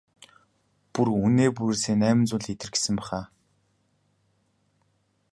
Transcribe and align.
Бүр 0.93 1.07
үнээ 1.25 1.49
бүрээсээ 1.57 1.95
найман 1.99 2.25
зуун 2.29 2.43
литр 2.47 2.69
гэсэн 2.73 2.93
байх 2.97 3.09
аа? 3.17 3.25